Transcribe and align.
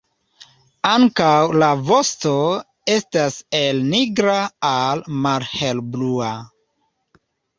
Ankaŭ 0.91 1.33
la 1.63 1.67
vosto 1.89 2.31
estas 2.95 3.37
el 3.59 3.83
nigra 3.91 4.39
al 4.71 5.03
malhelblua. 5.27 6.31